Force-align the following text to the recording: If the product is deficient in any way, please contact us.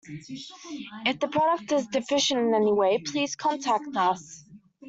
If 1.05 1.19
the 1.19 1.27
product 1.27 1.71
is 1.73 1.85
deficient 1.85 2.39
in 2.41 2.55
any 2.55 2.73
way, 2.73 3.03
please 3.05 3.35
contact 3.35 3.95
us. 3.95 4.43